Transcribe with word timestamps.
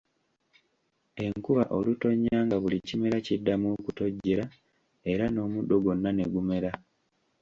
Enkuba 1.23 1.63
olutonya 1.77 2.35
nga 2.45 2.57
buli 2.61 2.77
kimera 2.87 3.17
kiddamu 3.25 3.67
okutojjera 3.77 4.45
era 5.11 5.25
n'omuddo 5.29 5.75
gwonna 5.83 6.09
ne 6.13 6.25
gumera. 6.33 6.71